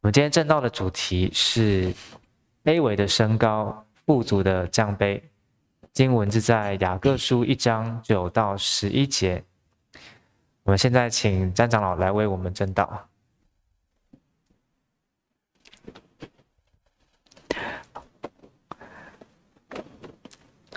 [0.00, 1.92] 我们今天证道的主题是
[2.62, 5.20] 卑微的升高，富足的降卑。
[5.92, 9.42] 经文是在雅各书一章九到十一节。
[10.62, 13.08] 我们现在请詹长老来为我们证道。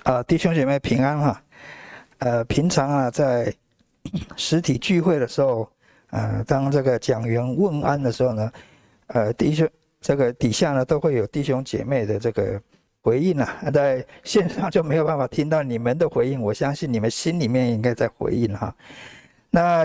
[0.01, 1.43] 啊，弟兄姐妹平安哈。
[2.17, 3.53] 呃，平常啊，在
[4.35, 5.71] 实体聚会的时候，
[6.09, 8.51] 呃，当这个讲员问安的时候呢，
[9.13, 9.69] 呃，弟兄
[9.99, 12.61] 这个底下呢都会有弟兄姐妹的这个。
[13.03, 16.39] 回应啊， 在线上就没有办法听到你们的回应。
[16.39, 18.71] 我相信你们心里面应该在回应哈。
[19.49, 19.83] 那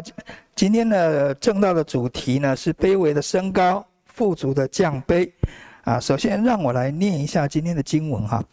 [0.54, 5.32] 今天的正道的主题呢是卑微的升高，富足的降卑。
[5.84, 8.44] 啊，首先让我来念一下今天的经文哈。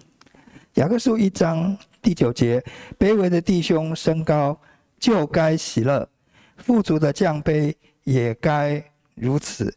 [0.76, 2.62] 雅各书一章第九节：
[2.98, 4.54] 卑微的弟兄升高，
[4.98, 6.06] 就该喜乐；
[6.58, 8.84] 富足的降卑，也该
[9.14, 9.76] 如此。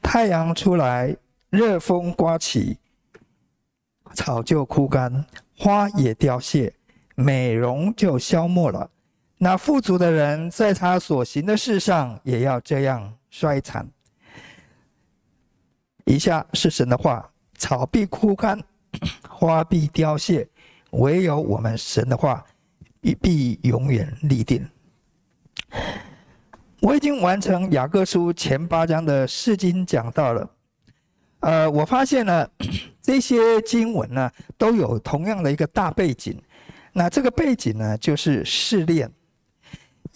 [0.00, 1.16] 太阳出来。
[1.50, 2.76] 热风刮起，
[4.12, 5.24] 草就枯干，
[5.56, 6.74] 花也凋谢，
[7.14, 8.90] 美容就消没了。
[9.38, 13.88] 那富足的人在他所行的事上也要这样衰残。
[16.06, 18.60] 以下是神的话：草必枯干，
[19.30, 20.48] 花必凋谢，
[20.90, 22.44] 唯有我们神的话
[23.22, 24.68] 必永远立定。
[26.84, 30.50] 我已经完成雅各书前八章的释经讲到了。
[31.40, 32.46] 呃，我发现呢，
[33.00, 36.38] 这些经文呢都有同样的一个大背景，
[36.92, 39.10] 那这个背景呢就是试炼。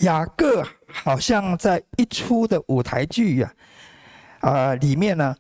[0.01, 3.51] 雅各好像在一出的舞台剧呀，
[4.41, 5.35] 啊，里面呢，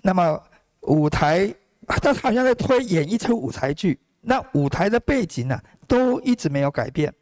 [0.00, 0.42] 那么
[0.84, 1.54] 舞台
[1.86, 7.12] 他好像在推演一出舞台剧，那舞台的背景呢都一直没有改变，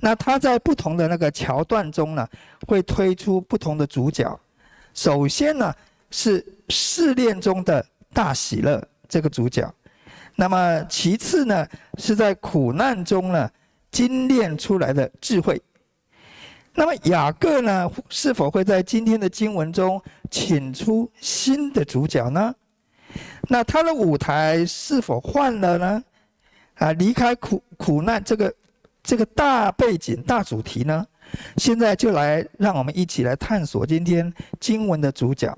[0.00, 2.28] 那他在不同的那个桥段中呢，
[2.66, 4.38] 会推出不同的主角，
[4.94, 5.74] 首先呢。
[6.08, 9.68] 是试炼中的大喜乐这个主角，
[10.36, 11.66] 那么其次呢，
[11.98, 13.50] 是在苦难中呢
[13.90, 15.60] 精炼出来的智慧。
[16.72, 22.54] 那么雅各呢，是否会在今天的经文中请出新的主角呢？
[23.48, 26.04] 那他的舞台是否换了呢？
[26.76, 28.54] 啊，离开苦苦难这个
[29.06, 31.06] 这个大背景大主题呢？
[31.58, 35.56] 现在就来让我们一起来探索今天经文的主角。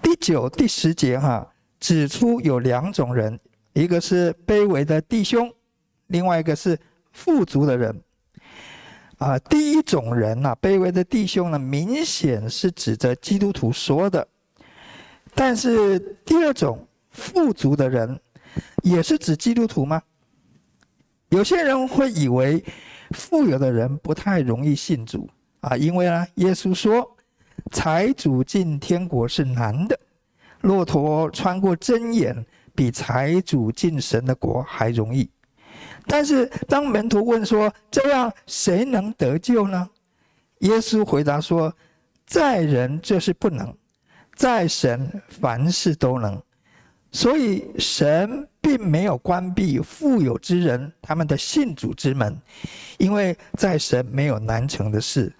[0.00, 1.46] 第九、第十节哈，
[1.78, 3.38] 指出有两种人，
[3.74, 5.52] 一个是卑微的弟兄，
[6.06, 6.78] 另外一个是
[7.12, 8.02] 富足的人。
[9.18, 14.26] 啊，第一种人呐，卑微的弟兄呢，明显是指着基督徒说的；
[15.34, 18.18] 但是第二种富足的人，
[18.82, 20.02] 也是指基督徒吗？
[21.28, 22.64] 有些人会以为
[23.10, 25.28] 富有的人不太容易信主
[25.60, 27.12] 啊，因为呢，耶稣说。
[27.72, 29.98] 财主进天国是难的，
[30.60, 35.28] 骆驼穿过针眼比财主进神的国还容易。
[36.06, 39.88] 但是当门徒问说：“这样谁能得救呢？”
[40.60, 41.74] 耶稣回答说
[42.24, 43.74] ：“在人这是不能，
[44.36, 46.40] 在神凡事都能。
[47.12, 52.36] 所以神并没有关闭富有之人他们的信主之门，
[52.98, 55.32] 因为在神没有难成的事。”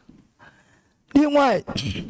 [1.13, 1.59] 另外，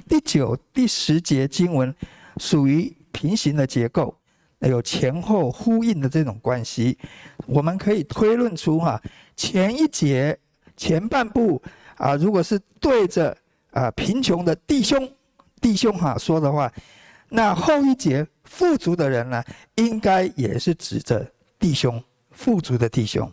[0.08, 1.94] 第九、第十节经文
[2.38, 4.12] 属于平行的结构，
[4.60, 6.98] 有前后呼应的这种关系。
[7.46, 9.00] 我们可以推论出哈，
[9.36, 10.36] 前一节
[10.76, 11.62] 前半部
[11.96, 13.36] 啊，如果是对着
[13.70, 15.08] 啊贫穷的弟兄
[15.60, 16.72] 弟兄哈说的话，
[17.28, 19.42] 那后一节富足的人呢，
[19.74, 21.26] 应该也是指着
[21.58, 23.30] 弟兄富足的弟兄。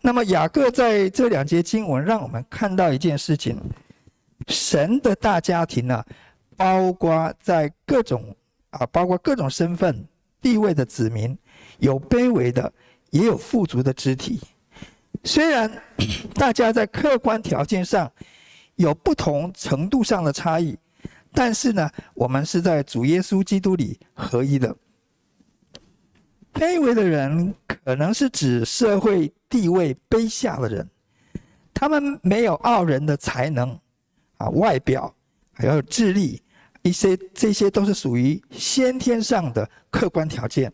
[0.00, 3.58] 那么雅各在这两节经文，让我们看到一件事情。
[4.48, 6.04] 神的大家庭呢，
[6.56, 8.36] 包括在各种
[8.70, 10.06] 啊，包括各种身份
[10.42, 11.34] 地位的子民，
[11.78, 12.70] 有卑微的，
[13.08, 14.38] 也有富足的肢体。
[15.22, 15.70] 虽然
[16.34, 18.10] 大家在客观条件上
[18.74, 20.76] 有不同程度上的差异，
[21.34, 24.74] 但是呢，我们是在主耶稣基督里合一的。
[26.52, 30.88] 卑微的人可能是指社会地位卑下的人，
[31.74, 33.78] 他们没有傲人的才能。
[34.36, 35.14] 啊，外表
[35.52, 36.42] 还有智力，
[36.82, 40.72] 一些这些都是属于先天上的客观条件，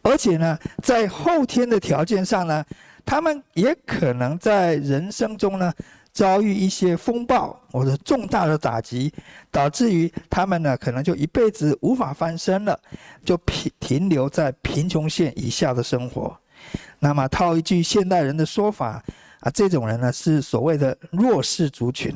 [0.00, 2.64] 而且呢，在后天的条件上呢，
[3.04, 5.70] 他们也可能在人生中呢
[6.18, 9.12] 遭遇一些风暴或者重大的打击，
[9.52, 12.76] 导致于他们呢可能就一辈子无法翻身了，
[13.24, 16.36] 就停停留在贫穷线以下的生活。
[16.98, 19.00] 那么套一句现代人的说法
[19.38, 22.12] 啊，这种人呢是所谓的弱势族群。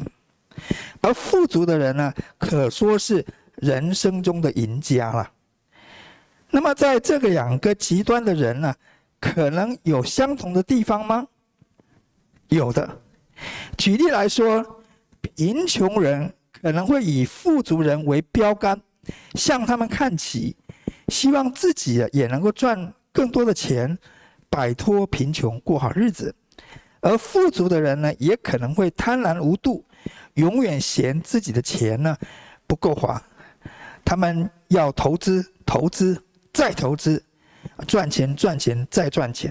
[1.00, 5.30] 而富足的人呢，可说是人生中的赢家了。
[6.50, 8.74] 那么，在这个两个极端的人呢，
[9.20, 11.24] 可能有相同的地方吗？
[12.48, 12.98] 有的。
[13.76, 14.82] 举例来说，
[15.20, 18.80] 贫穷人可能会以富足人为标杆，
[19.34, 20.56] 向他们看齐，
[21.08, 23.96] 希望自己也能够赚更多的钱，
[24.48, 26.34] 摆脱贫穷，过好日子。
[27.00, 29.84] 而富足的人呢，也可能会贪婪无度，
[30.34, 32.16] 永远嫌自己的钱呢
[32.66, 33.22] 不够花，
[34.04, 36.22] 他们要投资，投资。
[36.54, 37.24] 再投资，
[37.88, 39.50] 赚钱赚钱再赚钱，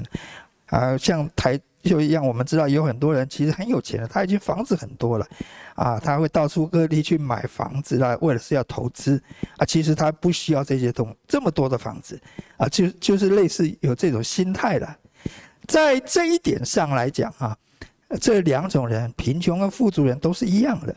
[0.68, 5.28] 啊，像台就一样，我们知道有很多人其实很有钱的，他已经房子很多了，
[5.76, 9.22] 啊，他会到处各地去买房子啦，为了是要投资，
[9.58, 12.20] 啊，其实他不需要这些东这么多的房子，
[12.58, 14.96] 啊，就就是类似有这种心态的，
[15.68, 17.58] 在这一点上来讲啊，
[18.20, 20.96] 这两种人，贫穷跟富足人都是一样的，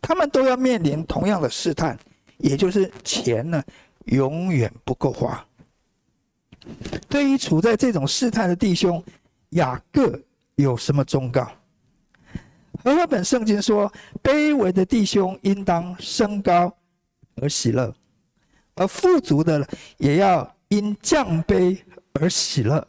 [0.00, 1.98] 他们都要面临同样的试探，
[2.38, 3.62] 也就是钱呢。
[4.10, 5.44] 永远不够花。
[7.08, 9.02] 对于处在这种试探的弟兄，
[9.50, 10.20] 雅各
[10.56, 11.50] 有什么忠告？
[12.84, 16.72] 和合本圣经说：“卑微的弟兄应当升高
[17.36, 17.92] 而喜乐，
[18.74, 19.66] 而富足的
[19.98, 21.78] 也要因降卑
[22.14, 22.86] 而喜乐。”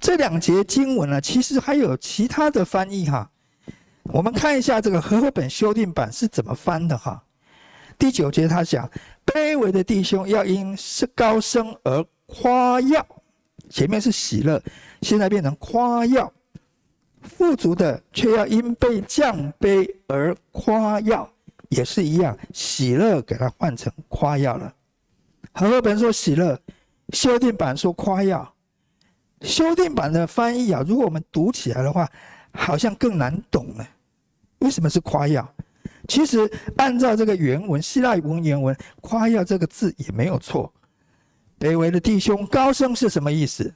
[0.00, 3.30] 这两节经文呢，其实还有其他的翻译哈。
[4.04, 7.22] 我们看一下这个和合本修订版是怎么翻的哈。
[7.98, 8.90] 第九节他讲。
[9.30, 13.06] 卑微的弟兄要因是高升而夸耀，
[13.68, 14.58] 前面是喜乐，
[15.02, 16.26] 现在变成夸耀；
[17.22, 21.28] 富足的却要因被降卑而夸耀，
[21.68, 24.74] 也是一样，喜乐给他换成夸耀了。
[25.52, 26.58] 和合本说喜乐，
[27.10, 28.54] 修订版说夸耀。
[29.42, 32.10] 修订版的翻译啊，如果我们读起来的话，
[32.52, 33.86] 好像更难懂呢。
[34.58, 35.48] 为什么是夸耀？
[36.08, 40.72] 其实按照这个原文，希腊文原文“夸耀”这个字也没有错。
[41.60, 43.72] 卑微的弟兄高升是什么意思？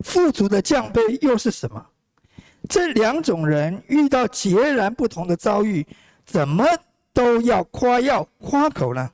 [0.00, 1.86] 富足的降卑又是什么？
[2.68, 5.86] 这两种人遇到截然不同的遭遇，
[6.24, 6.64] 怎么
[7.12, 9.10] 都要夸耀夸口呢？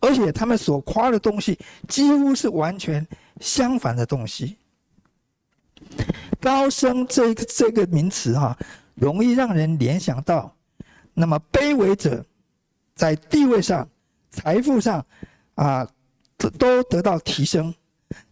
[0.00, 3.06] 而且他们所夸的东西几乎是完全
[3.40, 4.56] 相反的东西。
[6.40, 8.56] 高升这个这个名词哈、
[8.94, 10.54] 容易让人联想到。
[11.12, 12.24] 那么卑微者，
[12.94, 13.86] 在地位上、
[14.30, 15.04] 财富上，
[15.54, 15.86] 啊，
[16.58, 17.74] 都得到提升，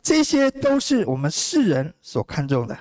[0.03, 2.79] 这些都是我们世人所看重的。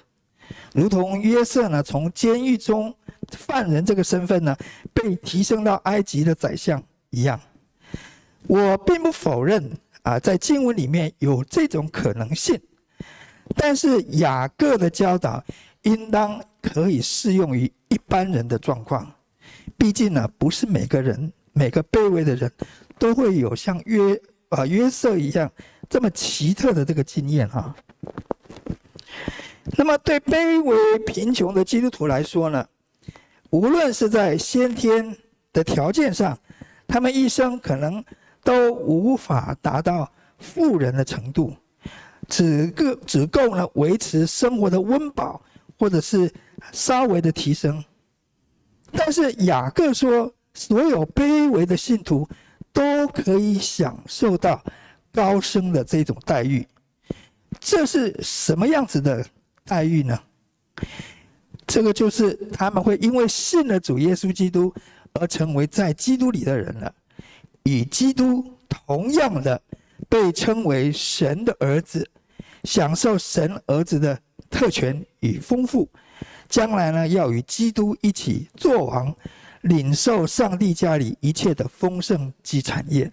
[0.73, 2.95] 如同约瑟呢，从监狱中
[3.31, 4.55] 犯人这个身份呢，
[4.93, 7.39] 被提升到埃及的宰相一样。
[8.47, 9.69] 我并不否认
[10.03, 12.57] 啊，在经文里面有这种可能性，
[13.55, 15.43] 但是雅各的教导
[15.81, 19.11] 应当可以适用于一般人的状况。
[19.77, 22.49] 毕竟呢，不是每个人、每个卑微的人
[22.97, 24.17] 都会有像约
[24.49, 25.51] 啊约瑟一样
[25.89, 27.75] 这么奇特的这个经验哈。
[29.77, 32.65] 那么，对卑微贫穷的基督徒来说呢，
[33.49, 35.15] 无论是在先天
[35.51, 36.37] 的条件上，
[36.87, 38.03] 他们一生可能
[38.43, 40.09] 都无法达到
[40.39, 41.53] 富人的程度，
[42.29, 45.41] 只够只够呢维持生活的温饱，
[45.77, 46.31] 或者是
[46.71, 47.83] 稍微的提升。
[48.93, 52.25] 但是雅各说，所有卑微的信徒
[52.77, 54.63] 都可以享受到
[55.11, 56.63] 高升的这种待遇。
[57.59, 59.25] 这是什么样子的
[59.65, 60.19] 待遇呢？
[61.65, 64.71] 这个就是他们会因为信了主耶稣基督
[65.13, 66.93] 而成为在基督里的人了，
[67.63, 69.59] 与基督同样的
[70.07, 72.07] 被称为神的儿子，
[72.63, 74.17] 享受神儿子的
[74.51, 75.89] 特权与丰富。
[76.47, 79.13] 将来呢，要与基督一起作王，
[79.61, 83.11] 领受上帝家里一切的丰盛及产业。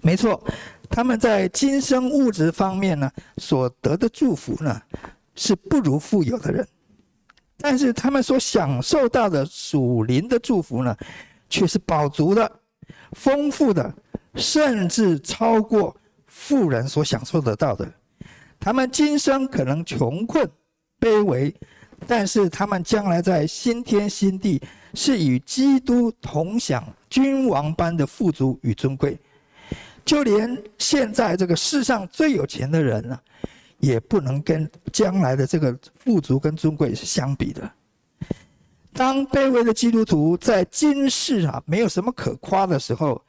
[0.00, 0.42] 没错，
[0.88, 4.80] 他们在今生物质方面呢，所得的祝福呢，
[5.34, 6.66] 是不如富有的人，
[7.58, 10.96] 但是他们所享受到的属灵的祝福呢，
[11.48, 12.50] 却是饱足的、
[13.12, 13.94] 丰富的，
[14.34, 15.96] 甚至超过
[16.26, 17.92] 富人所享受得到的。
[18.58, 20.48] 他们今生可能穷困。
[21.00, 21.52] 卑微，
[22.06, 24.60] 但是他们将来在新天新地
[24.92, 29.18] 是与基督同享君王般的富足与尊贵，
[30.04, 33.18] 就连现在这个世上最有钱的人呢，
[33.78, 37.70] 也不能跟将来的这个富足跟尊贵是相比的。
[38.92, 43.22] 当卑微的基督徒在今世啊没有什么可夸的时候，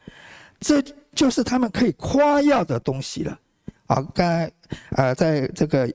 [0.59, 0.83] 这
[1.15, 3.39] 就是他们可以夸耀的东西了。
[3.85, 4.51] 啊，刚才
[4.89, 5.89] 啊，在这个。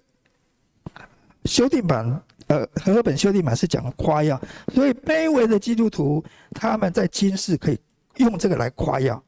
[1.49, 4.40] 修订版，呃，和本修订版是讲夸耀，
[4.75, 7.81] 所以卑微的基督徒他们在今世可以
[8.17, 9.21] 用这个来夸耀。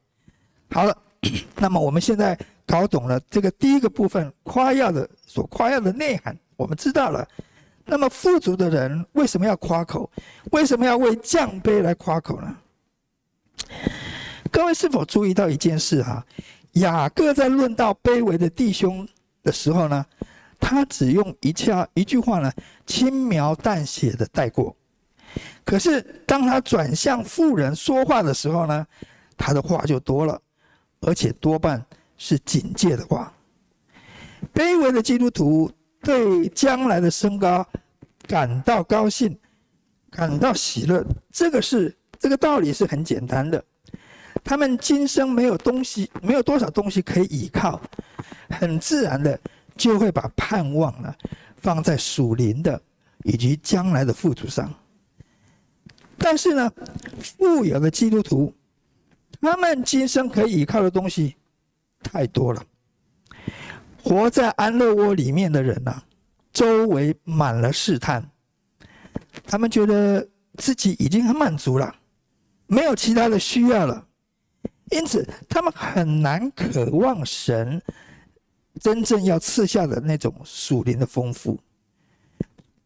[0.69, 0.95] 好了，
[1.57, 7.27] 那么我们现在搞懂了这个第一个部分夸耀的所夸耀的内涵，我们知道了。
[7.83, 10.09] 那么富足的人为什么要夸口？
[10.51, 12.55] 为什么要为降卑来夸口呢？
[14.51, 16.23] 各位是否注意到一件事哈？
[16.73, 19.05] 雅各在论到卑微的弟兄
[19.43, 20.05] 的时候呢，
[20.61, 22.49] 他只用一下一句话呢，
[22.85, 24.73] 轻描淡写的带过。
[25.65, 28.85] 可是当他转向富人说话的时候呢，
[29.35, 30.39] 他的话就多了，
[31.01, 31.83] 而且多半
[32.17, 33.33] 是警戒的话。
[34.53, 37.65] 卑微的基督徒对将来的升高
[38.27, 39.37] 感到高兴，
[40.09, 43.63] 感到喜乐，这个是这个道理是很简单的。
[44.43, 47.79] 他们今生没有东西，没有多少东西可以依靠，
[48.49, 49.39] 很自然的
[49.75, 51.13] 就会把盼望呢
[51.57, 52.81] 放在属灵的
[53.23, 54.73] 以及将来的富足上。
[56.17, 56.71] 但是呢，
[57.19, 58.53] 富有的基督徒，
[59.41, 61.35] 他们今生可以依靠的东西
[62.03, 62.63] 太多了。
[64.03, 66.01] 活在安乐窝里面的人呐、
[66.53, 68.27] 周围满了试探，
[69.45, 71.95] 他们觉得自己已经很满足了，
[72.67, 74.07] 没有其他的需要了。
[74.91, 77.81] 因此，他们很难渴望神
[78.79, 81.59] 真正要赐下的那种属灵的丰富。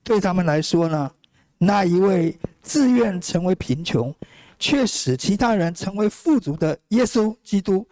[0.04, 1.12] 对他们来说呢，
[1.58, 4.14] 那一位自愿成为贫穷，
[4.60, 7.88] 却使其他人成为富足的耶稣基督，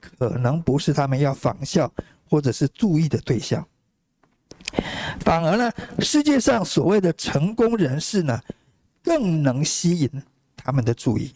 [0.00, 1.92] 可能不是他们要仿效
[2.28, 3.66] 或者是注意的对象。
[5.20, 8.40] 反而呢，世界上所谓的成功人士呢，
[9.02, 10.10] 更能吸引
[10.56, 11.32] 他们的注意。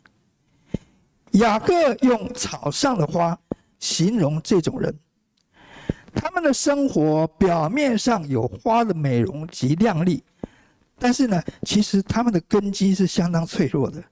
[1.33, 3.39] 雅各用草上的花
[3.79, 4.95] 形容这种人，
[6.15, 10.23] 他们的生活表面上有花的美容及亮丽，
[10.99, 14.03] 但是呢，其实他们的根基是相当脆弱的。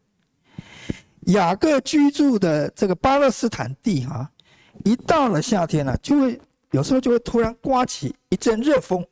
[1.27, 4.29] 雅各居住的这个巴勒斯坦地哈，
[4.85, 6.41] 一到了夏天呢，就会
[6.71, 9.07] 有时候就会突然刮起一阵热风，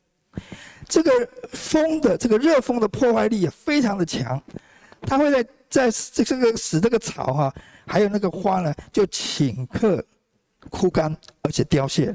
[0.88, 1.10] 这个
[1.50, 4.42] 风的这个热风的破坏力也非常的强，
[5.02, 7.54] 它会在在这这个使这个草哈。
[7.86, 10.04] 还有那个花呢，就顷刻
[10.68, 12.14] 枯干，而且凋谢。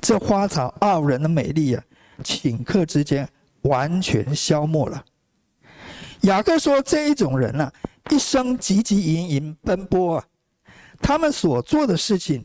[0.00, 1.82] 这花草傲人的美丽啊，
[2.22, 3.28] 顷刻之间
[3.62, 5.04] 完全消没了。
[6.22, 7.72] 雅各说：“这一种人啊，
[8.10, 10.24] 一生汲汲营营奔波啊，
[11.00, 12.44] 他们所做的事情，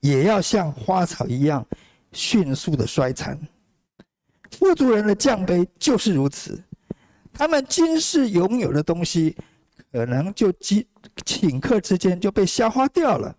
[0.00, 1.66] 也要像花草一样
[2.12, 3.38] 迅速的衰残。
[4.50, 6.62] 富足人的降杯就是如此，
[7.32, 9.36] 他们今世拥有的东西，
[9.92, 10.86] 可能就几。”
[11.26, 13.34] 顷刻之间就被消化掉了。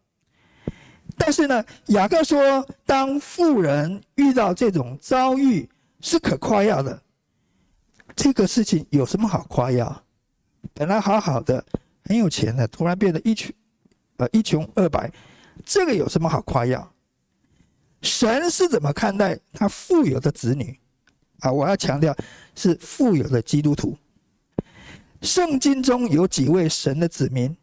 [1.17, 5.67] 但是呢，雅各说，当富人遇到这种遭遇
[6.01, 7.01] 是可夸耀的。
[8.15, 10.03] 这个事情有什么好夸耀？
[10.73, 11.63] 本来好好的，
[12.05, 13.51] 很有钱的，突然变得一穷，
[14.17, 15.11] 呃，一穷二白，
[15.65, 16.91] 这个有什么好夸耀？
[18.01, 20.77] 神是怎么看待他富有的子女？
[21.39, 22.15] 啊，我要强调，
[22.55, 23.97] 是富有的基督徒。
[25.21, 27.55] 圣经中有几位神的子民，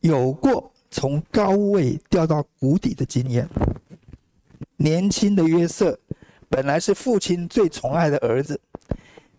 [0.00, 3.48] 有过从高位掉到谷底的经验。
[4.76, 5.98] 年轻的约瑟，
[6.48, 8.60] 本来是父亲最宠爱的儿子，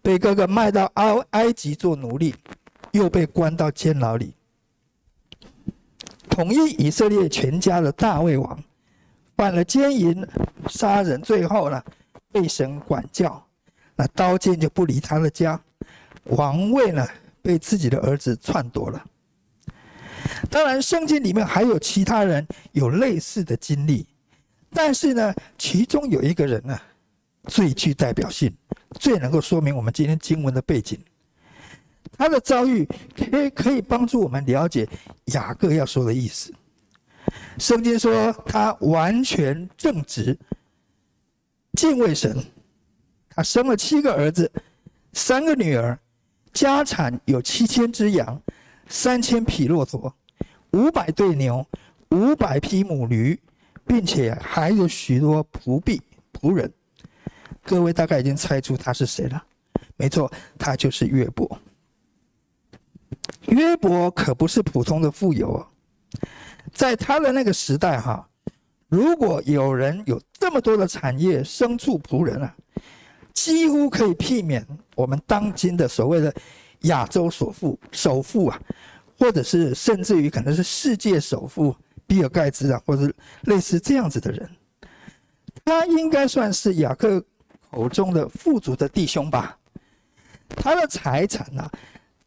[0.01, 2.35] 被哥哥卖到埃埃及做奴隶，
[2.91, 4.33] 又被关到监牢里。
[6.29, 8.63] 统一以色列全家的大卫王，
[9.35, 10.25] 犯了奸淫、
[10.69, 11.83] 杀人，最后呢
[12.31, 13.45] 被神管教，
[13.95, 15.59] 那刀剑就不离他的家，
[16.25, 17.05] 王位呢，
[17.41, 19.03] 被自己的儿子篡夺了。
[20.49, 24.05] 当然，圣经里面还有其他人有类似的经历，
[24.71, 26.79] 但是呢，其中有一个人呢，
[27.47, 28.53] 最具代表性，
[28.99, 30.99] 最能够说明我们今天经文的背景。
[32.17, 34.87] 他的遭遇可以可以帮助我们了解
[35.25, 36.53] 雅各要说的意思。
[37.57, 40.37] 圣经说他完全正直，
[41.73, 42.37] 敬畏神，
[43.29, 44.51] 他生了七个儿子，
[45.13, 45.97] 三个女儿。
[46.53, 48.37] 家产有七千只羊，
[48.91, 50.13] 三千匹骆驼，
[50.73, 51.65] 五百对牛，
[52.09, 53.39] 五百匹母驴，
[53.87, 56.01] 并且还有许多仆婢
[56.33, 56.69] 仆人。
[57.63, 59.41] 各位大概已经猜出他是谁了？
[59.95, 60.29] 没错，
[60.59, 61.57] 他就是约伯。
[63.47, 65.67] 约伯可不是普通的富有哦，
[66.73, 68.27] 在他的那个时代哈，
[68.89, 72.53] 如果有人有这么多的产业、牲畜、仆人啊。
[73.33, 76.31] 几乎可以避免我们当今的所谓的
[76.81, 78.61] 亚洲首富、首富啊，
[79.17, 81.75] 或者是甚至于可能是世界首富
[82.07, 83.11] 比尔盖茨啊，或者
[83.43, 84.49] 类似这样子的人，
[85.63, 87.23] 他应该算是雅各
[87.69, 89.57] 口中的富足的弟兄吧。
[90.49, 91.71] 他的财产呢、啊，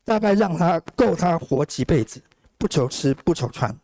[0.04, 2.22] 大概让他够他活几辈子，
[2.56, 3.74] 不愁吃不愁穿。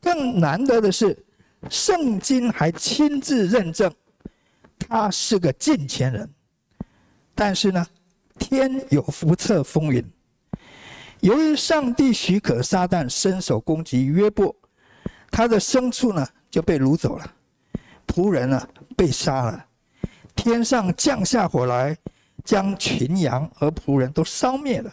[0.00, 1.16] 更难得的是，
[1.68, 3.92] 圣经还亲自认证
[4.78, 6.30] 他是个敬虔人。
[7.34, 7.84] 但是呢，
[8.38, 10.04] 天有不测风云，
[11.20, 14.54] 由于上帝许可撒旦伸手攻击约伯，
[15.30, 17.34] 他的牲畜呢就被掳走了，
[18.06, 19.66] 仆人呢被杀了，
[20.34, 21.96] 天上降下火来。
[22.44, 24.90] 将群羊和仆人都烧灭了。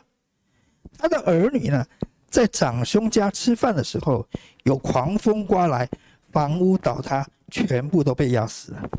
[0.97, 1.85] 他的儿女呢，
[2.29, 4.27] 在长兄家吃饭的时候，
[4.63, 5.87] 有狂风刮来，
[6.33, 8.89] 房屋倒塌，全部都被压死了。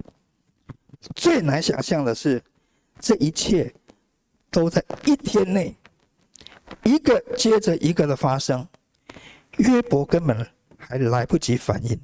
[1.14, 2.42] 最难想象的是，
[2.98, 3.70] 这一切
[4.50, 5.76] 都在一天内，
[6.84, 8.66] 一个接着一个的发生。
[9.58, 11.98] 约伯根本还来不及反应。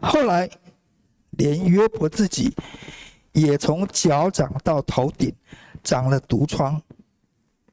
[0.00, 0.48] 后来，
[1.30, 2.54] 连约伯自己。
[3.36, 5.30] 也从脚掌到头顶
[5.84, 6.80] 长了毒疮。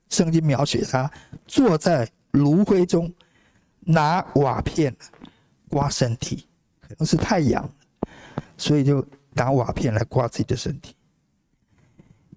[0.10, 1.10] 圣经描写他
[1.48, 3.10] 坐在炉灰中，
[3.79, 4.93] 拿瓦片
[5.70, 6.46] 刮身体，
[6.82, 7.67] 可能是太阳，
[8.58, 10.93] 所以就拿瓦片来刮自己的身体。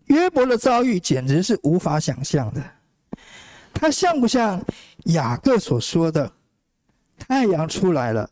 [0.07, 2.63] 约伯的遭遇简直是无法想象的。
[3.73, 4.63] 他像不像
[5.05, 6.33] 雅各所说的
[7.19, 8.29] ：“太阳出来了，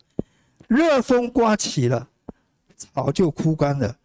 [0.69, 2.09] 热风刮起了，
[2.77, 3.97] 草就枯干了。”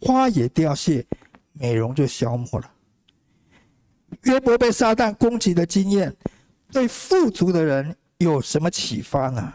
[0.00, 1.06] 花也凋谢，
[1.52, 2.72] 美容就消磨了。
[4.22, 6.16] 约伯被撒旦攻击的经验，
[6.72, 9.54] 对富足的人有什么启发呢？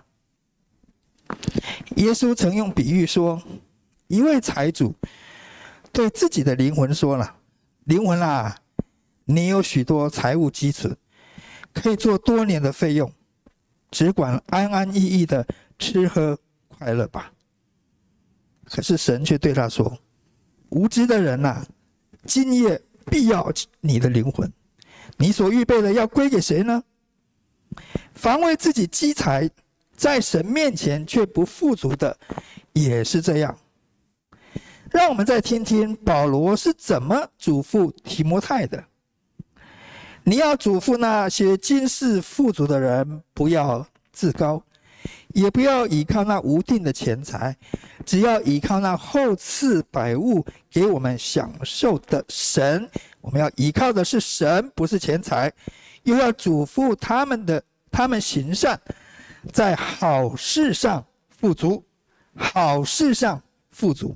[1.95, 3.41] 耶稣曾用比喻说，
[4.07, 4.93] 一位财主
[5.91, 7.35] 对自己的灵魂说了
[7.85, 8.55] ：“灵魂啊，
[9.25, 10.95] 你有许多财务积存，
[11.73, 13.11] 可以做多年的费用，
[13.89, 15.45] 只管安安逸逸的
[15.79, 16.37] 吃喝
[16.67, 17.31] 快乐吧。”
[18.65, 19.97] 可是神却对他说。
[20.69, 21.63] 无知的人呐、
[22.25, 23.49] 今夜必要
[23.79, 24.51] 你的灵魂，
[25.17, 26.83] 你所预备的要归给谁呢？
[28.15, 29.47] 凡为自己积财，
[29.95, 32.17] 在神面前却不富足的，
[32.73, 33.55] 也是这样。
[34.95, 38.81] 让我们再听听保罗是怎么嘱咐提摩太的。
[40.23, 44.63] 你要嘱咐那些今世富足的人，不要自高。
[45.33, 47.53] 也不要依靠那无定的钱财，
[48.05, 52.89] 只要依靠那厚赐百物给我们享受的神。
[53.19, 55.51] 我们要依靠的是神，不是钱财。
[56.03, 58.79] 又要嘱咐他们的，他们行善，
[59.51, 61.05] 在好事上
[61.37, 61.83] 富足，
[62.33, 64.15] 好事上富足，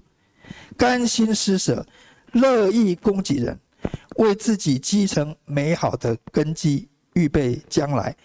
[0.78, 1.86] 甘心施舍，
[2.34, 3.60] 乐意供给人，
[4.18, 8.16] 为自己积成美好的根基，预备将来，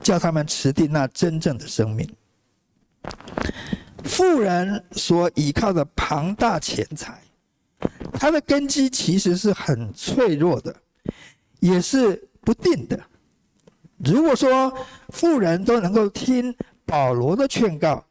[0.00, 2.08] 叫他们持定那真正的生命。
[4.04, 7.20] 富人所依靠的庞大钱财，
[8.12, 10.74] 他的根基其实是很脆弱的，
[11.58, 13.00] 也是不定的。
[13.98, 14.72] 如果说
[15.08, 18.05] 富人都能够听保罗的劝告，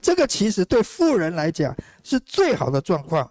[0.00, 3.30] 这个其实对富人来讲是最好的状况。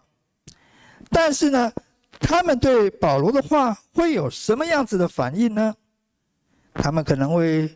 [1.10, 1.72] 但是呢，
[2.20, 5.74] 他们对保罗的话会有什么样子的反应呢？
[6.74, 7.70] 他们可能会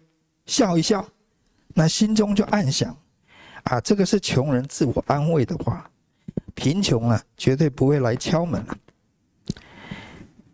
[0.46, 1.06] 笑一笑，
[1.74, 2.96] 那心中就暗想。
[3.64, 5.90] 啊，这个是穷人自我安慰的话，
[6.56, 8.78] 贫穷啊，绝对不会来敲门了。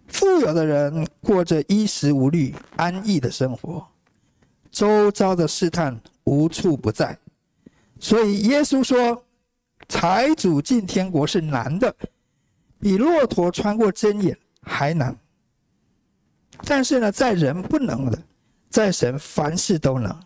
[0.08, 3.86] 富有的人过着衣食无虑、安逸的生活，
[4.72, 7.18] 周遭的试探无处不在，
[8.00, 9.24] 所以耶稣说，
[9.90, 11.96] 财主进天国是难的，
[12.80, 15.18] 比骆驼穿过针眼还难。
[16.64, 18.20] 但是呢，在人不能的，
[18.70, 20.18] 在神凡事都能。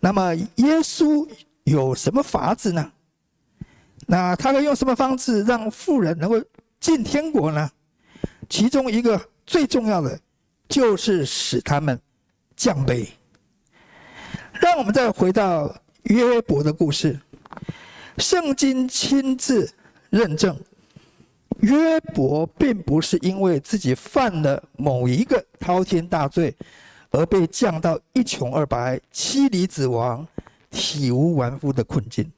[0.00, 1.28] 那么耶稣。
[1.64, 2.92] 有什么法子呢？
[4.08, 6.44] 那他会用什么方式让富人能够
[6.80, 7.70] 进天国呢？
[8.48, 10.18] 其中一个最重要的，
[10.68, 11.96] 就是使他们
[12.56, 13.06] 降卑。
[14.54, 15.72] 让我们再回到
[16.04, 17.18] 约伯的故事，
[18.18, 19.72] 圣经亲自
[20.10, 20.58] 认证，
[21.60, 26.54] 约伯并不是因为自己犯了某一个滔天大罪，
[27.10, 30.26] 而被降到一穷二白、妻离子亡。
[30.74, 32.32] 体无完肤的困境，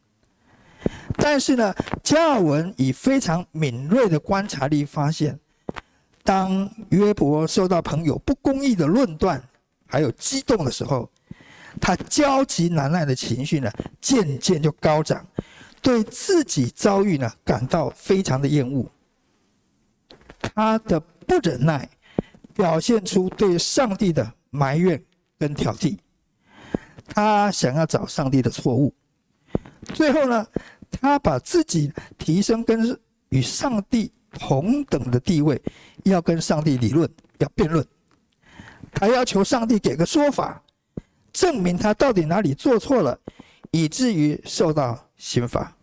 [1.16, 1.72] 但是呢，
[2.02, 5.38] 加尔文以非常敏锐的观察力发现，
[6.24, 9.40] 当约伯受到朋友不公义的论断，
[9.86, 11.08] 还有激动的时候，
[11.80, 15.26] 他焦急难耐的情绪呢，渐渐就高涨，
[15.82, 18.90] 对自己遭遇呢，感到非常的厌恶。
[20.40, 21.88] 他的不忍耐，
[22.54, 25.02] 表现出对上帝的埋怨
[25.38, 25.96] 跟挑剔。
[27.06, 28.94] 他想要找上帝的错误，
[29.92, 30.46] 最后呢，
[30.90, 35.60] 他把自己提升跟与上帝同等的地位，
[36.04, 37.08] 要跟上帝理论，
[37.38, 37.86] 要辩论。
[38.92, 40.62] 他要求上帝给个说法，
[41.34, 43.18] 证明他到底哪里做错了，
[43.72, 45.76] 以至于受到刑罚。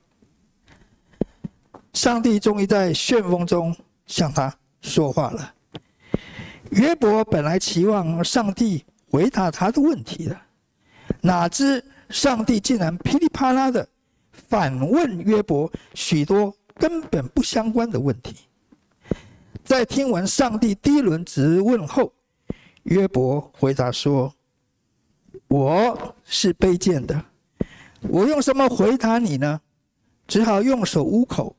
[1.93, 3.75] 上帝终于在旋风中
[4.07, 5.53] 向他说话了。
[6.71, 10.39] 约伯本来期望上帝回答他的问题的，
[11.19, 13.85] 哪知上帝竟然噼里啪啦的
[14.31, 18.37] 反问约伯许多根本不相关的问题。
[19.65, 22.13] 在听完上帝第一轮质问后，
[22.83, 24.33] 约伯回答说
[25.51, 27.21] ：“我是卑贱的，
[28.03, 29.59] 我用什么回答你呢？
[30.25, 31.53] 只好用手捂口。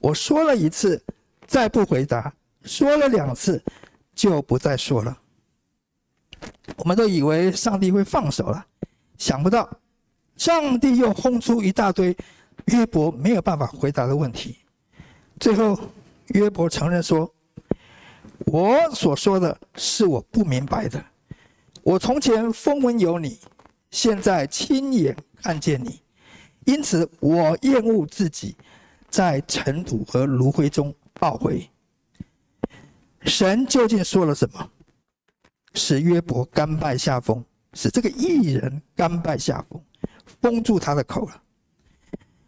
[0.00, 1.00] 我说了一次，
[1.46, 2.32] 再不回答；
[2.64, 3.62] 说了两次。”
[4.12, 5.16] 就不再说了。
[6.78, 8.66] 我们都以为上帝会放手了，
[9.16, 9.70] 想不到
[10.34, 12.16] 上帝又轰出一大堆
[12.64, 14.58] 约伯没有办法回答的问题。
[15.38, 15.78] 最后，
[16.34, 17.32] 约伯承认说
[18.46, 21.00] ：“我所说的是我不明白的。
[21.82, 23.38] 我从前风闻有你，
[23.90, 26.00] 现在亲眼看见你，
[26.66, 28.56] 因此我厌恶自己，
[29.08, 31.68] 在尘土和炉灰中懊悔。”
[33.22, 34.70] 神究竟说了什么，
[35.74, 39.82] 使约伯甘拜下风，使这个艺人甘拜下风，
[40.40, 41.42] 封住他的口了。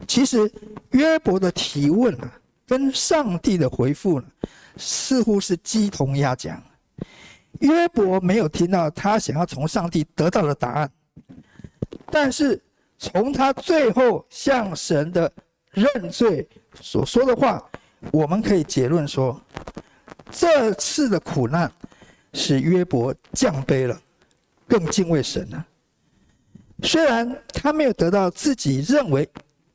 [0.07, 0.51] 其实
[0.93, 4.27] 约伯的提问啊，跟上帝的回复呢，
[4.77, 6.63] 似乎是鸡同鸭讲。
[7.61, 10.91] 约伯没有听到他想要从上帝得到的答案，
[12.11, 12.63] 但是
[12.99, 15.33] 从他最后向神的
[15.71, 16.47] 认罪
[16.81, 17.65] 所说的话，
[18.13, 19.41] 我们可以结论说。
[20.33, 21.69] 这次的苦难
[22.35, 24.01] 使约伯降卑了，
[24.69, 25.67] 更敬畏神了。
[26.85, 29.29] 虽然他没有得到自己认为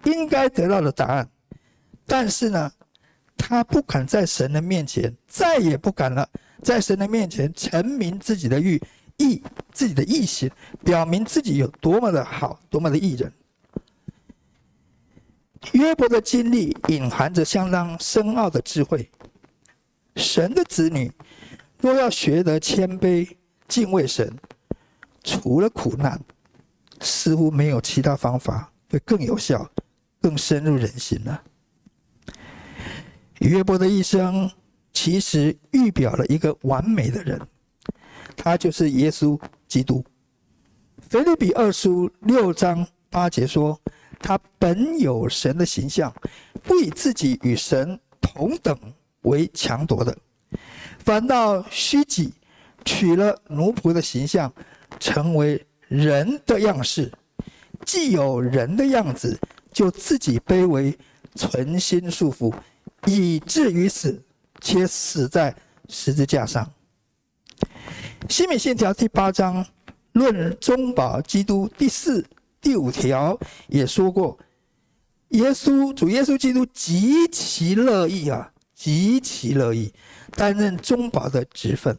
[0.06, 1.30] 应该得到的答案，
[2.08, 2.72] 但是呢，
[3.36, 6.26] 他不敢在神的面前，再也不敢了，
[6.66, 8.82] 在神的面前陈明自己的欲
[9.18, 9.40] 意，
[9.72, 10.50] 自己的意行，
[10.84, 13.32] 表明自己有多么的好，多么的义人。
[15.74, 19.08] 约伯的经历隐含着相当深奥的智慧。
[20.16, 21.12] 神的子女，
[21.80, 23.30] 若要学得谦卑、
[23.68, 24.36] 敬畏神，
[25.24, 26.20] 除了苦难，
[27.00, 29.70] 似乎没有其他方法会更有效、
[30.20, 31.44] 更深入人心了。
[33.38, 34.50] 约伯的一生
[34.96, 37.40] 其实预表了一个完美的人，
[38.36, 40.04] 他就是耶稣基督。
[41.08, 43.80] 腓立比二书六章八节说
[44.18, 46.12] ：“他本有神的形象，
[46.64, 48.76] 不以自己与神同等。”
[49.26, 50.16] 为强夺的，
[51.00, 52.32] 反倒虚己，
[52.86, 54.54] 取了奴仆的形象，
[55.00, 57.12] 成为人的样式。
[57.84, 59.36] 既有人的样子，
[59.74, 60.96] 就自己卑微，
[61.34, 62.54] 存心顺服，
[63.08, 64.24] 以至于死，
[64.66, 65.56] 且死在
[65.88, 66.68] 十字架上。
[68.28, 69.64] 西敏信条第八章
[70.14, 72.26] 论中保基督第四、
[72.60, 74.36] 第五条也说过，
[75.30, 78.52] 耶稣主耶稣基督极其乐意啊。
[78.74, 79.92] 极其乐意
[80.32, 81.98] 担任中保的职分，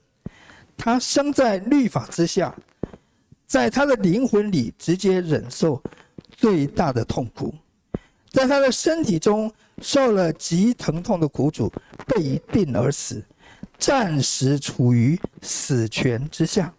[0.76, 2.54] 他生在律法之下，
[3.46, 5.82] 在他的灵魂里直接忍受
[6.30, 7.54] 最大的痛苦，
[8.30, 9.50] 在他的身体中
[9.82, 11.72] 受了极疼痛的苦主，
[12.06, 13.24] 被病而死，
[13.78, 16.72] 暂时处于死权之下。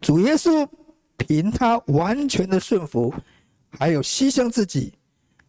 [0.00, 0.68] 主耶稣
[1.16, 3.14] 凭他完全的顺服，
[3.78, 4.92] 还有牺牲自己，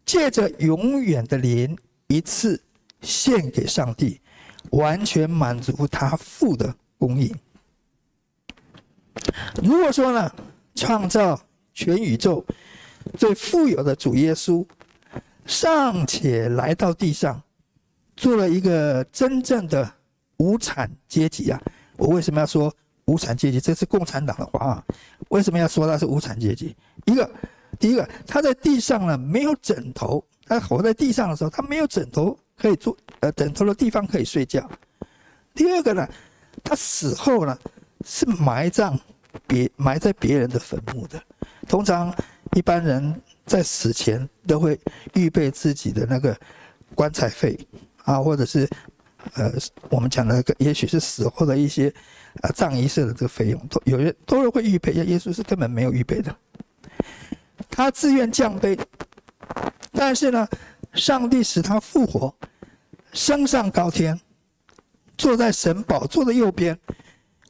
[0.05, 2.61] 借着永远的灵一次。
[3.01, 4.19] 献给上帝，
[4.71, 7.31] 完全满足他父的供应。
[9.61, 10.31] 如果说呢，
[10.73, 11.39] 创造
[11.71, 12.43] 全宇宙
[13.15, 14.65] 最富有的主耶稣，
[15.45, 17.41] 尚且来到地上，
[18.15, 19.89] 做了一个真正的
[20.37, 21.61] 无产阶级啊！
[21.97, 22.73] 我为什么要说
[23.05, 23.59] 无产阶级？
[23.59, 24.83] 这是共产党的话啊！
[25.29, 26.75] 为什么要说他是无产阶级？
[27.05, 27.29] 一个，
[27.79, 32.37] 第一个，他在地上呢没有枕头，他活在地上的时候，他没有枕头。
[32.57, 34.65] 可以坐，呃，枕头的地方可以睡觉。
[35.53, 36.07] 第二个呢，
[36.63, 37.57] 他死后呢
[38.05, 38.97] 是埋葬
[39.45, 41.21] 别埋在别人的坟墓的。
[41.67, 42.15] 通常
[42.55, 44.79] 一般人在死前都会
[45.13, 46.37] 预备自己的那个
[46.93, 47.57] 棺材费
[48.03, 48.69] 啊，或者是
[49.33, 49.51] 呃
[49.89, 51.93] 我们讲的那个，也许是死后的一些
[52.41, 54.93] 呃葬仪社的这个费用，都有人都是会预备。
[54.93, 56.35] 耶稣是根本没有预备的，
[57.69, 58.79] 他自愿降卑，
[59.91, 60.47] 但是呢。
[60.93, 62.33] 上帝使他复活，
[63.11, 64.17] 升上高天，
[65.17, 66.79] 坐在神宝座的右边，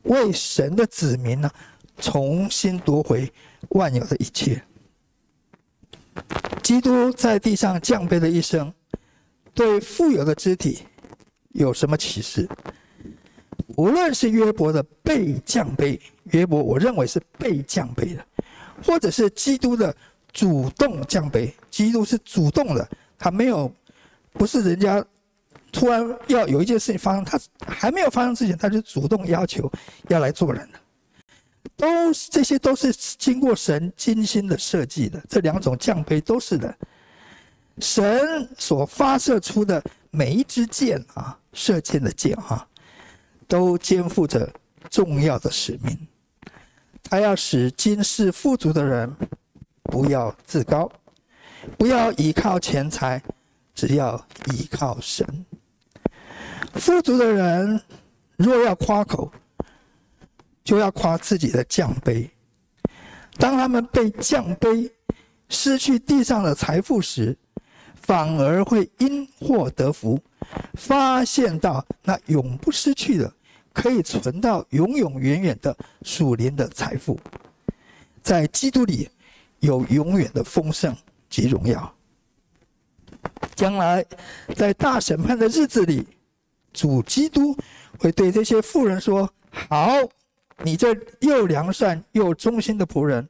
[0.01, 1.51] 为神的子民呢，
[1.99, 3.31] 重新夺回
[3.69, 4.60] 万有的一切。
[6.62, 8.73] 基督在地上降卑的一生，
[9.54, 10.80] 对富有的肢体
[11.49, 12.47] 有什么启示？
[13.78, 15.99] 无论是约伯的被降卑，
[16.32, 18.25] 约伯我认为是被降卑的，
[18.84, 19.95] 或者是基督的
[20.32, 23.71] 主动降卑，基督是主动的，他没有，
[24.34, 25.04] 不是人家
[25.71, 29.71] 突然要有一件事情发生，他还没有发生之前，他就主动要求
[30.10, 30.80] 要来做人了。
[31.75, 36.75] 都是这些都是经过神精心的设计的，这两种降杯都是的。
[37.80, 42.65] 神所发射出的每一支箭啊，射箭的箭啊，
[43.47, 44.49] 都肩负着
[44.89, 46.08] 重要的使命。
[47.04, 49.13] 他要使今世富足的人
[49.84, 50.89] 不要自高，
[51.78, 53.21] 不要依靠钱财，
[53.73, 55.45] 只要依靠神。
[56.75, 57.80] 富足的人
[58.38, 59.32] 若要夸口，
[60.65, 62.28] 就要夸自己的降卑。
[63.38, 64.89] 当他们被降卑，
[65.47, 67.38] 失去地上的财富时，
[68.01, 70.19] 反而会因祸得福，
[70.73, 73.32] 发现到那永不失去的，
[73.73, 77.19] 可以存到永永远远的属灵的财富，
[78.23, 79.10] 在基督里
[79.60, 80.95] 有永远的丰盛
[81.30, 81.93] 及荣耀。
[83.54, 84.06] 将来
[84.56, 86.08] 在大审判的日子里，
[86.73, 87.56] 主基督
[87.99, 89.30] 会对这些富人说
[89.69, 89.88] ：“好，
[90.63, 93.28] 你这又良善又忠心的仆人，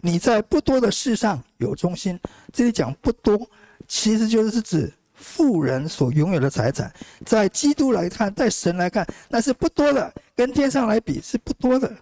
[0.00, 2.18] 你在不多的事上有忠心。”
[2.52, 3.48] 这里讲不多。
[3.88, 6.92] 其实就是指富人所拥有的财产，
[7.26, 11.92] 在基督来看，在神来看，那是不多的，跟天上来比是不多的。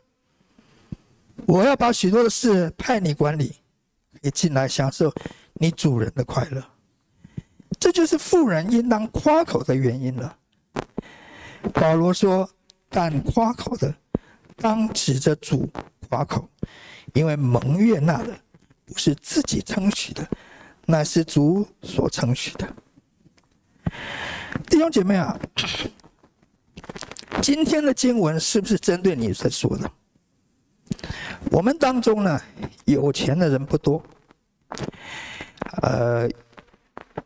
[1.47, 3.57] 我要把许多的事派你管理，
[4.21, 5.11] 你进来享受
[5.55, 6.62] 你主人的快乐。
[7.81, 10.37] 这就是富人应当夸口的原因了。
[11.73, 12.47] 保罗说
[12.90, 13.94] ：“但夸口的，
[14.59, 15.68] 当指着主
[16.09, 16.47] 夸口，
[17.14, 18.37] 因为蒙悦纳的
[18.85, 20.29] 不是自己称许的。”
[20.90, 22.66] 乃是主所称许的。
[24.71, 25.38] 弟兄姐妹啊，
[27.42, 29.92] 今天的经文是不是针对你在说的？
[31.51, 32.40] 我们当中呢，
[32.87, 34.03] 有钱的人不多。
[35.83, 36.27] 呃，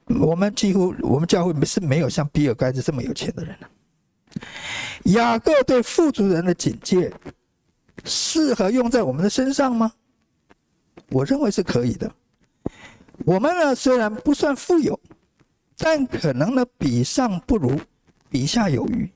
[0.09, 3.57] 我们几乎我们教会是没有像比尔盖茨这么有钱的人。
[5.05, 7.13] 雅各对富足人的警戒，
[8.05, 9.93] 适合用在我们的身上吗？
[11.09, 12.13] 我认为是可以的。
[13.25, 14.99] 我们呢，虽然不算富有，
[15.77, 17.81] 但可能呢，比上不如，
[18.29, 19.11] 比下有余。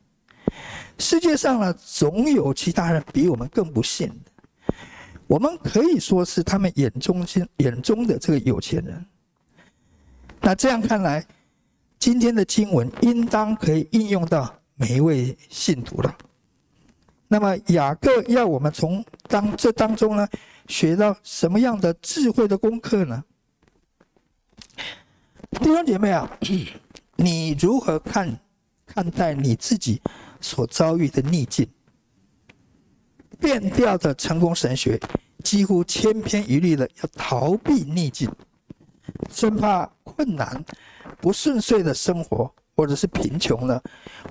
[0.99, 4.33] 世界上呢，总有其他人比我们更不幸的。
[5.27, 9.07] 我们可以说是他们眼中心眼中的这个有钱人。
[10.41, 11.27] 那这样看来，
[11.99, 16.17] 今天的经文应当可以应用到每一位信徒了。
[17.29, 20.29] 那么雅各要我们从当这当中呢，
[20.69, 23.25] 学到什么样的智慧的功课呢？
[25.51, 26.31] 弟兄姐妹啊，
[27.17, 28.39] 你如何看
[28.85, 30.01] 看待你自己
[30.41, 31.69] 所遭遇的逆境？
[33.41, 35.01] 变调的成功神学
[35.43, 38.31] 几乎千篇一律的要逃避逆境，
[39.31, 40.65] 生怕困难、
[41.21, 43.81] 不顺遂的生活或者是贫穷呢，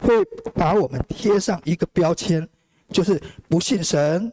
[0.01, 2.47] 会把我们贴上一个标签，
[2.89, 4.31] 就是不信神、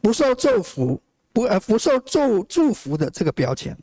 [0.00, 1.00] 不受祝福、
[1.32, 3.76] 不呃不受祝祝福的这个标签。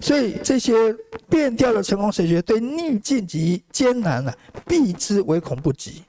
[0.00, 0.92] 所以这些
[1.28, 4.32] 变调的成功神学对逆境及艰难呢、
[4.66, 6.02] 避之唯恐不及，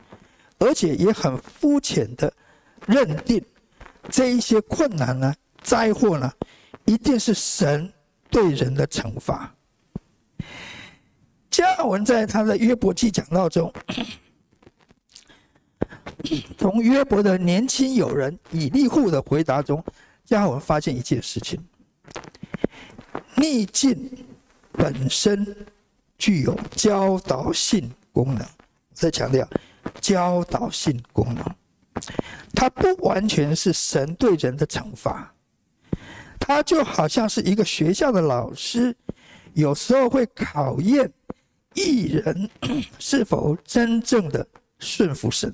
[0.58, 2.32] 而且也很肤浅的
[2.88, 3.44] 认定
[4.10, 6.32] 这一些困难呢、灾祸呢，
[6.86, 7.92] 一定是神
[8.32, 9.54] 对人的惩罚。
[11.54, 13.72] 加尔文在他的约伯记讲道中，
[16.58, 19.86] 从约伯的年轻友人以利户的回答中，
[20.26, 21.64] 加尔文发现一件事情。
[23.36, 24.26] 逆境
[24.72, 25.56] 本身
[26.18, 28.44] 具有教导性功能，
[28.92, 29.48] 再强调
[30.02, 31.46] 教导性功能，
[32.56, 35.32] 它不完全是神对人的惩罚，
[36.40, 38.96] 它就好像是一个学校的老师，
[39.54, 41.12] 有时候会考验
[41.76, 42.50] 义人
[43.00, 44.46] 是否真正的
[44.80, 45.54] 顺服神。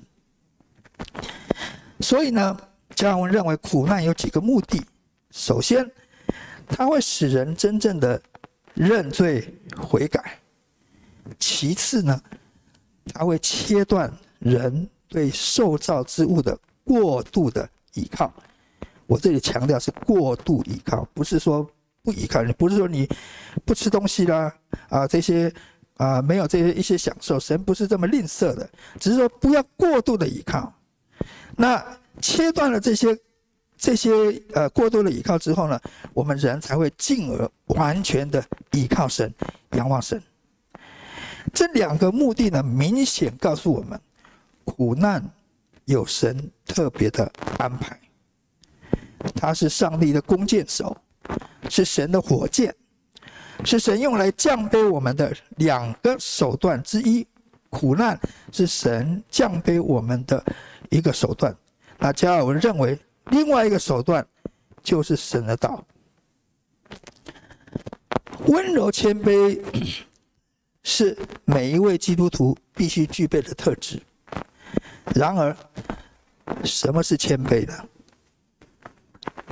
[1.99, 2.57] 所以呢，
[2.95, 4.81] 加尔文认为苦难有几个目的，
[5.31, 5.89] 首先。
[6.71, 8.21] 它会使人真正的
[8.75, 10.37] 认罪悔改。
[11.39, 12.21] 其次呢，
[13.11, 18.31] 它会切断人对受造之物的过度的依靠。
[19.07, 21.67] 我这里强调是过度依靠，不是说
[22.03, 23.09] 不依靠，不是说你
[23.65, 24.55] 不吃东西啦
[24.89, 25.51] 啊这些
[25.99, 28.67] 啊没有这些一些享受，神不是这么吝啬的，
[28.99, 30.73] 只是说不要过度的依靠。
[31.55, 31.81] 那
[32.19, 33.15] 切断了这些。
[33.81, 34.11] 这些
[34.51, 35.79] 呃过度的依靠之后呢，
[36.13, 39.33] 我们人才会进而完全的依靠神，
[39.71, 40.21] 仰望神。
[41.53, 43.97] 这两个目的呢，明显告诉我们，
[44.65, 45.23] 苦难
[45.85, 47.97] 有神特别的安排，
[49.33, 50.97] 他是上帝的弓箭手，
[51.69, 52.75] 是神的火箭，
[53.65, 57.27] 是神用来降卑我们的两个手段之一。
[57.69, 58.19] 苦难
[58.51, 60.43] 是神降卑我们的
[60.89, 61.55] 一个手段。
[61.99, 64.25] 那加尔文认为，另外一个手段
[64.81, 65.85] 就是神的道。
[68.47, 69.61] 温柔谦卑
[70.81, 74.01] 是每一位基督徒必须具备的特质。
[75.13, 75.55] 然而，
[76.63, 77.73] 什么是谦卑呢？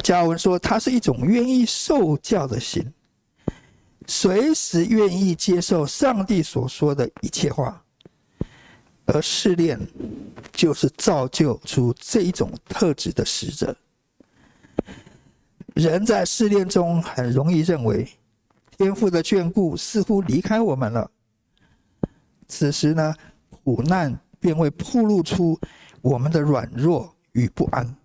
[0.01, 2.91] 加尔文说，它是一种愿意受教的心，
[4.07, 7.83] 随时愿意接受上帝所说的一切话。
[9.09, 9.79] 而试炼
[10.51, 13.73] 就是造就出这一种特质的使者。
[15.75, 18.05] 人在试炼中很容易认为，
[18.77, 21.09] 天赋的眷顾似乎离开我们了。
[22.49, 23.15] 此时呢，
[23.49, 25.57] 苦难便会暴露出
[26.01, 27.95] 我们的软弱与不安，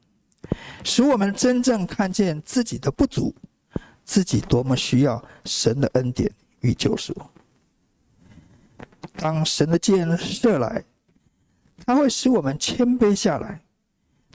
[0.84, 3.34] 使我们真正看见自己的不足，
[4.04, 7.14] 自己多么需要神的恩典与救赎。
[9.16, 10.84] 当神的箭射来，
[11.84, 13.60] 它会使我们谦卑下来，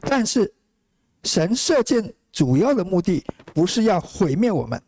[0.02, 0.54] 但是
[1.24, 4.82] 神射箭主要的目的不是要毁灭我们，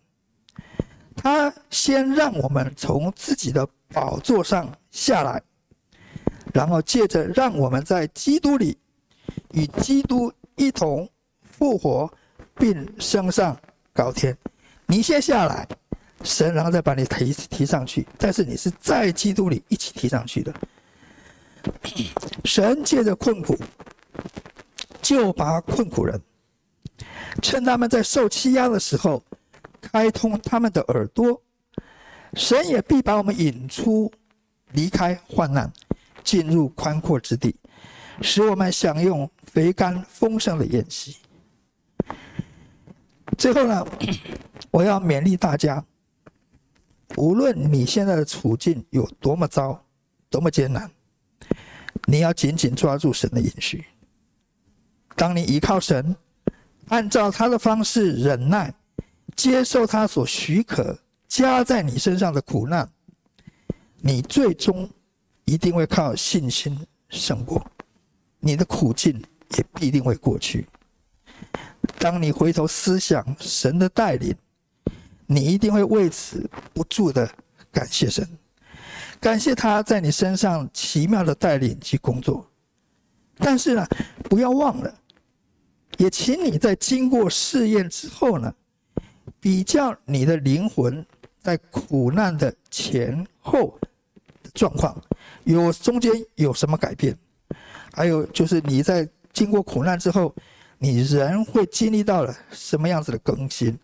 [1.16, 5.42] 他先让我们从自己的宝座上下来，
[6.54, 8.78] 然后借着让我们在基督里
[9.54, 11.10] 与基督一同
[11.42, 12.12] 复活
[12.56, 13.60] 并升上
[13.92, 14.38] 高天。
[14.92, 15.68] 你先下来，
[16.24, 20.52] 神然后再把你提提上去，但是你是在基督里一起提上去的。
[22.44, 23.56] 神借着困苦
[25.00, 26.20] 救拔困苦人，
[27.40, 29.24] 趁他们在受欺压的时候，
[29.80, 31.40] 开通他们的耳朵。
[32.34, 34.12] 神也必把我们引出，
[34.72, 35.72] 离开患难，
[36.24, 37.56] 进入宽阔之地，
[38.24, 41.18] 使我们享用肥甘丰盛的宴席。
[43.40, 43.88] 最后呢，
[44.70, 45.84] 我要勉励大家，
[47.16, 49.82] 无论你现在的处境有多么糟，
[50.30, 50.92] 多么艰难。
[52.06, 53.86] 你要紧紧抓住神的应许。
[55.16, 56.14] 当你依靠神，
[56.90, 58.74] 按照他的方式忍耐，
[59.38, 61.00] 接受他所许可
[61.30, 62.90] 加在你身上的苦难，
[64.02, 64.90] 你最终
[65.46, 67.66] 一定会靠信心胜过，
[68.40, 69.24] 你的苦境
[69.58, 70.68] 也必定会过去。
[72.00, 74.34] 当你回头思想神的带领，
[75.28, 77.30] 你一定会为此不住的
[77.72, 78.28] 感谢神。
[79.20, 82.50] 感谢他在你身上奇妙的带领及工作，
[83.38, 83.86] 但是呢，
[84.24, 84.96] 不要忘了，
[85.98, 88.52] 也请你在经过试验之后呢，
[89.42, 91.06] 比较你的灵魂
[91.42, 93.78] 在苦难的前后
[94.54, 94.96] 状况，
[95.44, 97.14] 有中间有什么改变，
[97.92, 100.34] 还有就是你在经过苦难之后，
[100.80, 103.78] 你人会经历到了什么样子的更新，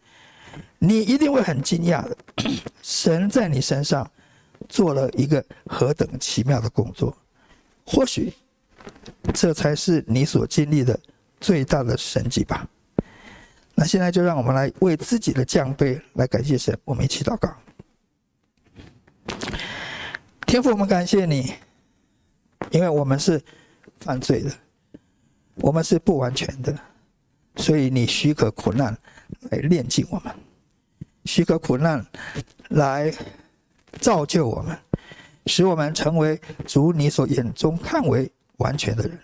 [0.79, 2.17] 你一定会很惊讶的，
[2.81, 4.09] 神在你身上。
[4.69, 7.15] 做了一个何等奇妙的工作，
[7.85, 8.33] 或许
[9.31, 10.97] 这才是你所经历的
[11.39, 12.67] 最大的神迹吧。
[13.75, 17.53] 那现在就让我们来为自己的降卑来感谢神，我们一起祷告。
[20.47, 21.53] 天父，我们感谢你，
[22.71, 23.39] 因为我们是
[23.99, 24.51] 犯罪的，
[25.55, 26.77] 我们是不完全的，
[27.57, 28.97] 所以你许可苦难
[29.51, 30.33] 来炼净我们，
[31.25, 32.05] 许可苦难
[32.69, 33.13] 来。
[34.01, 34.77] 造就我们，
[35.45, 39.17] 使我们成为主你所眼中看为完全的人。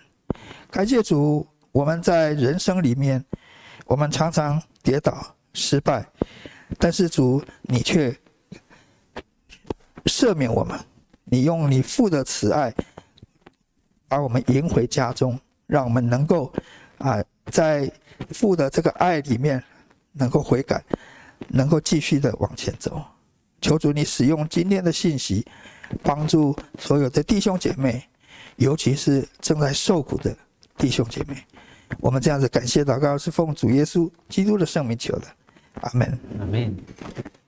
[0.70, 3.22] 感谢主，我们在人生里面，
[3.84, 6.06] 我们常常跌倒失败，
[6.78, 8.16] 但是主你却
[10.06, 10.80] 赦免我们，
[11.24, 12.74] 你用你父的慈爱
[14.08, 15.38] 把我们迎回家中，
[15.72, 16.52] 让我们能够
[16.98, 17.90] 啊，在
[18.28, 19.64] 父的这个爱里面
[20.12, 20.84] 能够悔改，
[21.48, 23.02] 能够继续的往前走。
[23.62, 25.46] 求主你使用今天的信息，
[26.02, 28.06] 帮助所有的弟兄姐妹，
[28.56, 30.36] 尤其是正在受苦的
[30.76, 31.42] 弟兄姐妹。
[32.00, 35.26] 我们这样子感谢祷告，是奉主耶稣基督的圣名求的，
[35.80, 36.18] 阿门。
[36.38, 36.76] 阿门。